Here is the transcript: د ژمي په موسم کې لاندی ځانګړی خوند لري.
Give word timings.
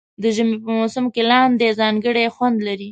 د 0.21 0.23
ژمي 0.35 0.57
په 0.63 0.69
موسم 0.77 1.05
کې 1.13 1.21
لاندی 1.31 1.69
ځانګړی 1.79 2.25
خوند 2.35 2.57
لري. 2.67 2.79